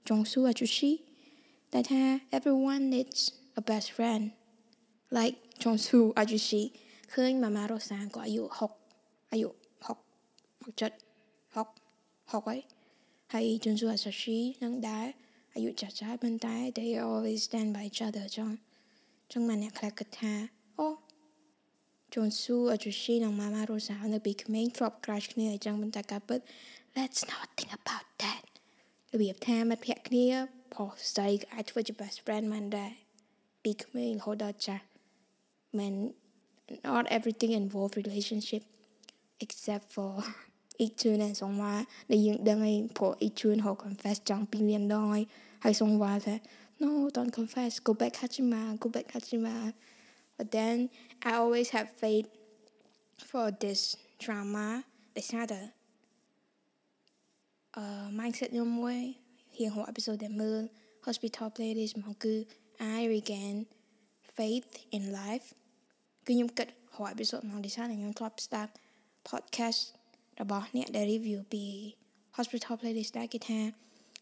[0.06, 1.00] Jongsu and Jushi,
[1.72, 4.32] that uh, everyone needs a best friend.
[5.10, 6.62] Like Jongsu อาจุชิ
[7.12, 8.74] คือมามาโรซานก็อายุหก
[9.32, 9.50] อายุ
[9.88, 10.00] หก
[10.64, 10.92] หกเจ็ด
[11.56, 11.70] หก
[12.32, 12.56] หกไว้
[13.32, 15.00] ให้จุนซูอาจุชินั่งได้
[15.55, 18.51] អាយុចាស់ចាស់ប៉ុន្តែ they always stand by each other ចឹង
[19.33, 20.33] ចឹងមកអ្នកខ្លះគិតថា
[20.79, 20.87] អូ
[22.15, 26.41] ជូនស៊ូអជូស៊ីនិងម៉ាម៉ារ៉ូសានៅពីក្មេងធ្លាប់ crush គ្នាអញ្ចឹងប៉ុន្តែការពិត
[26.97, 28.43] let's not think about that
[29.13, 30.27] របៀបថាមិត្តភក្តិគ្នា
[30.75, 32.93] ផុសស្ដីក៏អាចធ្វើជា best friend បានដែរ
[33.63, 34.85] ពីក្មេងរហូតដល់ចាស់
[35.79, 35.95] មិន
[36.95, 38.65] not everything involve relationship
[39.45, 40.13] except for
[40.88, 44.68] chun en song wa de yung dang ai po i chun ho confess chang ping
[44.68, 45.28] lian dong
[45.64, 46.40] ai song wa the
[46.80, 49.74] no don't confess go back hachima go back hachima
[50.38, 50.90] but then
[51.22, 52.26] I always have faith
[53.18, 54.84] for this drama.
[55.14, 55.70] Để sao the
[57.78, 59.14] uh, mindset nhóm môi
[59.52, 60.68] hiện hồ episode the moon
[61.02, 62.44] hospital playlist mà cứ
[62.80, 63.64] I regain
[64.36, 65.54] faith in life.
[66.26, 68.70] Cứ nhóm cất hồ episode mà để sao là nhóm top start
[69.24, 70.01] podcast.
[70.41, 71.65] របស់អ្នកដែល review ពី
[72.37, 73.61] hospital playlist ដែរគេថា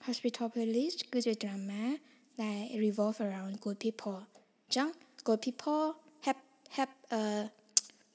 [0.07, 1.83] hospital playlist គឺជា drama
[2.43, 4.89] ដែល revolve around good people អញ្ចឹង
[5.27, 5.85] good people
[6.27, 6.41] have
[6.77, 7.45] have uh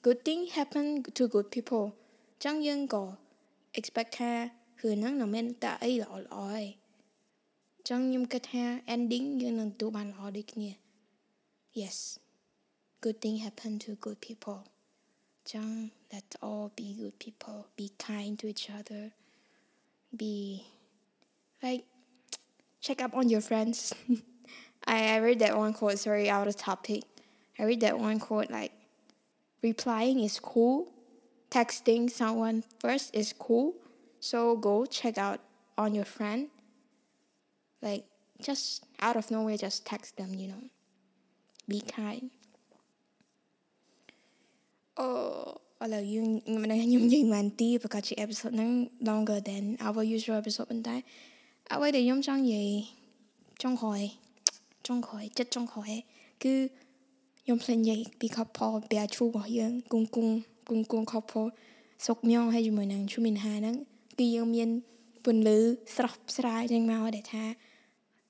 [0.06, 3.04] good thing happen to good people អញ្ចឹងយើងក៏
[3.78, 4.32] expect ថា
[4.82, 6.64] រឿងហ្នឹងនឹងមានតែអីល្អល្អឯង
[7.76, 10.70] អញ្ចឹងខ្ញុំគិតថា ending យើងនឹងទទួលបានល្អដូចគ្នា
[11.80, 11.96] yes
[13.02, 14.60] good thing happen to good people
[15.52, 19.11] Jung, let's all be good people, be kind to each other,
[20.15, 20.65] be
[21.61, 21.83] like
[22.79, 23.93] check up on your friends.
[24.87, 27.03] I, I read that one quote, sorry, out of topic.
[27.59, 28.71] I read that one quote like
[29.61, 30.87] replying is cool,
[31.51, 33.73] texting someone first is cool.
[34.21, 35.41] So go check out
[35.77, 36.47] on your friend.
[37.81, 38.05] Like
[38.41, 40.63] just out of nowhere just text them, you know.
[41.67, 42.31] Be kind.
[44.99, 46.27] អូ ឥឡូវយើង
[46.61, 48.71] មិនដឹងខ្ញុំនិយាយមិនទីប្រកាសជា episode ហ្នឹង
[49.09, 50.95] longer than our usual episode ប៉ុន្តែ
[51.73, 52.69] អ្វីដែលខ្ញុំចង់និយាយ
[53.63, 54.01] ចុងក្រោយ
[54.87, 55.91] ចុងក្រោយចិត្តចុងក្រោយ
[56.43, 56.53] គឺ
[57.43, 60.33] ខ្ញុំភ្លេចនិយាយពី couple ពីអាឈូរបស់យើងគង់គង់
[60.69, 61.47] គង់គង់ couple
[62.05, 63.75] សុកញងហើយជាមួយនឹងឈូមីនហាហ្នឹង
[64.19, 64.69] គឺយើងមាន
[65.25, 65.57] ពន្លឺ
[65.95, 67.45] ស្រស់ស្រាយចេញមកដែលថា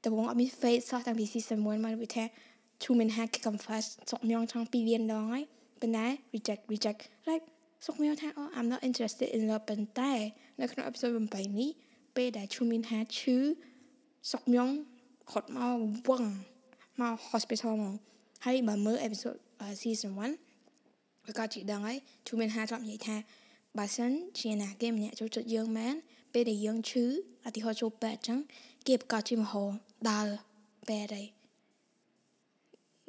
[0.04, 2.24] តបងអត់មាន face សោះតាំងពី season 1មកវាថា
[2.84, 5.44] ឈូមីនហាគេ confess សុកញងចង់2លានដងហើយ
[5.82, 7.46] ប៉ុន្តែ reject reject like
[7.86, 10.12] សុកមានថាអូ I'm not interested in love ប៉ុន្តែ
[10.62, 11.70] នៅក្នុង episode 8នេះ
[12.16, 13.38] ពេលដែលឈូមីនហាឈឺ
[14.32, 14.70] សុកញង
[15.32, 16.24] ហត់មកវឹង
[17.02, 17.96] មក hospital មក
[18.46, 19.40] ហើយបើមើល episode
[19.82, 23.16] season 1វាក៏ជាដឹងហើយឈូមីនហាធ្លាប់និយាយថា
[23.78, 25.96] បើសិនជាណាគេម្នាក់ចូលចិត្តយើងមែន
[26.34, 27.06] ពេលដែលយើងឈឺ
[27.48, 28.40] ឧទាហរណ៍ចូលពេទ្យអញ្ចឹង
[28.88, 29.64] គេប្រកាសជាមហោ
[30.10, 30.34] ដល់
[30.88, 31.35] ពេទ្យហើយ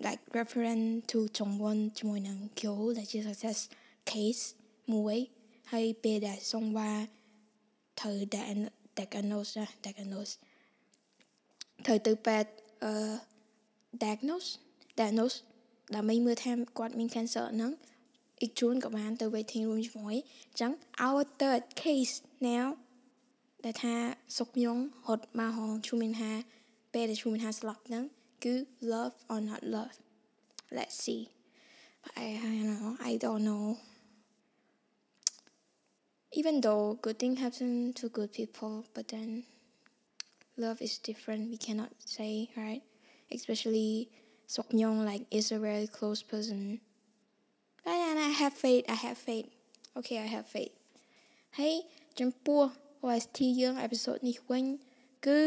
[0.04, 3.58] like reference to ចង្វន់ជាមួយនឹង Kyo ដែលជា success
[4.10, 4.44] case
[4.92, 5.16] មួយ
[5.72, 6.92] ហើយពេលដែលសង្វា
[8.00, 8.16] ត្រូវ
[8.98, 9.50] diagnose
[9.84, 10.32] diagnose
[11.86, 12.50] ត្រូវទៅពេទ្យ
[12.84, 12.92] អឺ
[14.02, 14.50] diagnose
[14.98, 15.36] diagnose
[15.94, 17.72] ដើម្បីមើលថាគាត់មាន cancer ហ្នឹង
[18.40, 20.16] អ៊ីជូនក៏បានទៅ waiting room ជាមួយ
[20.48, 20.72] អញ្ចឹង
[21.06, 22.14] our third case
[22.48, 22.66] now
[23.64, 23.94] ដែលថា
[24.38, 26.32] សុកញងរត់មកហងឈូមីនហា
[26.94, 28.04] ពេលដែលឈូមីនហាស្លាប់ហ្នឹង
[28.46, 29.94] good love or not love.
[30.70, 31.30] Let's see.
[32.02, 33.78] But I, I know I don't know.
[36.32, 39.42] Even though good thing happen to good people, but then
[40.56, 41.50] love is different.
[41.50, 42.82] We cannot say right,
[43.32, 44.10] especially
[44.46, 46.80] Sok Myung like is a very close person.
[47.84, 48.84] And I have faith.
[48.88, 49.46] I have faith.
[49.96, 50.72] Okay, I have faith.
[51.50, 51.74] Hey, ហើយ
[52.20, 52.62] ចំពោះ
[53.04, 54.64] OST យើងអេពីសូតនេះវិញ
[55.26, 55.40] គឺ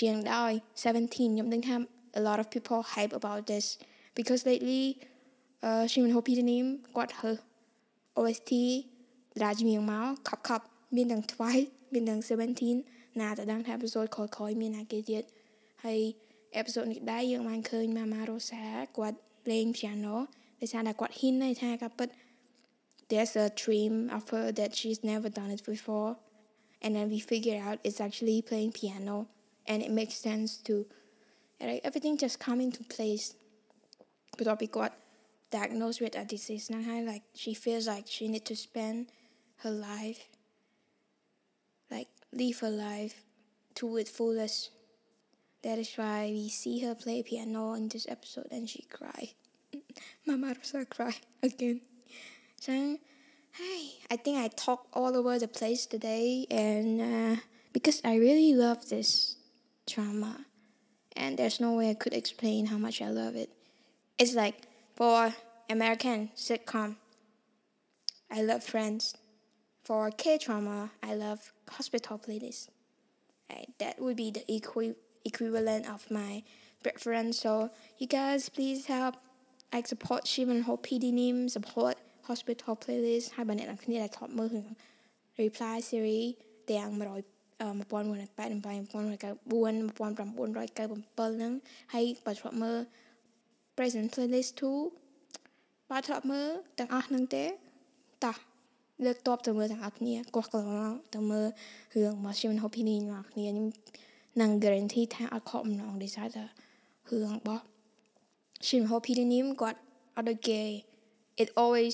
[0.00, 0.52] ជាងដោយ
[0.84, 1.76] 17ខ្ញុំដឹងថា
[2.14, 3.78] a lot of people hype about this.
[4.14, 5.00] Because lately
[5.62, 7.38] uh, Shin Won Ho got her
[8.16, 8.52] OST
[9.40, 12.78] Raj Myung Mao Cup Cup Min Dang Twice Min Dang Seventeen.
[13.20, 15.24] ណាតដឹងថា episode ក្រោយៗមានអាគេទៀត
[15.84, 16.00] ហើយ
[16.60, 18.62] episode នេះដែរយើងបានឃើញ Mama Rosa
[19.44, 20.14] playing piano.
[20.60, 21.36] ដោយសារតែគាត់ hint
[22.00, 22.10] but
[23.10, 26.16] there's a dream of her that she's never done it before.
[26.82, 29.16] And then we figure out it's actually playing piano.
[29.66, 30.86] And it makes sense to
[31.66, 33.34] like everything just come into place.
[34.36, 34.92] because we got
[35.50, 37.00] diagnosed with a disease now.
[37.02, 39.08] Like she feels like she need to spend
[39.58, 40.28] her life,
[41.90, 43.22] like live her life
[43.76, 44.70] to its fullest.
[45.62, 49.32] That is why we see her play piano in this episode and she cry.
[50.26, 51.80] Mama Rosa cry again.
[52.60, 52.98] Saying,
[53.52, 57.40] hey, I think I talk all over the place today and uh,
[57.72, 59.36] because I really love this
[59.86, 60.44] drama
[61.16, 63.50] and there's no way I could explain how much I love it.
[64.18, 64.56] It's like
[64.94, 65.34] for
[65.68, 66.96] American sitcom,
[68.30, 69.16] I love Friends.
[69.84, 72.68] For K drama, I love Hospital Playlist.
[73.50, 74.96] Right, that would be the equi-
[75.26, 76.42] equivalent of my
[76.82, 77.38] preference.
[77.38, 79.16] So you guys, please help.
[79.72, 81.96] Like support ชีมันโฮพีดีนิม support
[82.28, 84.66] hospital playlist ให้บันเนตอันนี้แหละท็อปมือถึง
[85.40, 86.28] reply series
[87.63, 91.53] 1988 1994 1997ហ្នឹង
[91.93, 92.77] ហើយបើធ្លាប់មើល
[93.75, 96.47] present playlist 2បើធ្លាប់មើល
[96.79, 97.45] ទាំងអស់ហ្នឹងទេ
[98.25, 98.35] តោះ
[99.05, 101.47] លើកតបទៅមើលទាំងអស់គ្នាកោះកន្លងទៅមើល
[101.95, 103.67] រឿង Machine Opinion របស់គ្នាខ្ញុំ
[104.41, 106.43] នឹង guarantee ថាអត់ខកម្ដងដោយសារតែ
[107.09, 107.63] រឿងរបស់
[108.67, 109.79] Shin Ho Opinion គាត់
[110.15, 110.61] អត់ដូចគេ
[111.41, 111.93] it always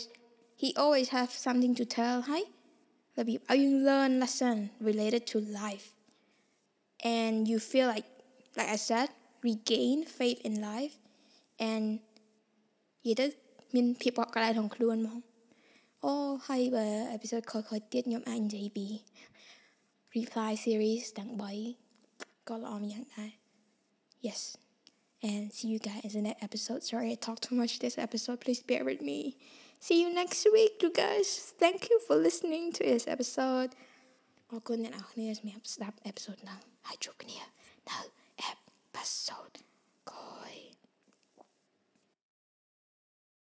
[0.62, 2.44] he always have something to tell ហើយ
[3.18, 4.58] របៀបឲ្យយើង learn lesson
[4.90, 5.88] related to life
[7.16, 8.08] and you feel like
[8.58, 9.10] like I said
[9.48, 10.96] regain faith in life
[11.70, 11.84] and
[13.06, 13.26] និយាយទៅ
[13.76, 15.20] មានភាពកក់ក្ដៅក្នុងខ្លួនហ្មង
[16.04, 16.14] អូ
[16.48, 18.88] ហើយបើ episode ក្រោយៗទៀតខ្ញុំអាចនិយាយពី
[20.16, 21.32] reply series ទាំង
[21.90, 23.32] 3ក៏ល្អម្យ៉ាងដែរ
[24.28, 24.42] yes
[25.30, 28.38] and see you guys in the next episode sorry I talked too much this episode
[28.44, 29.20] please bear with me
[29.86, 31.54] See you next week, you guys.
[31.64, 33.72] Thank you for listening to this episode.
[34.52, 37.40] អរគុណអ្នកនរគ្នាសម្រាប់ស្ដាប់ episode ហ្នឹងហើយជួបគ្នា
[37.90, 38.00] នៅ
[38.52, 39.56] episode